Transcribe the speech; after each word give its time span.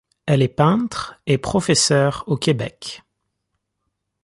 Elle 0.25 0.41
est 0.41 0.47
peintre 0.47 1.21
et 1.27 1.37
professeure 1.37 2.23
au 2.25 2.35
Québec. 2.35 3.03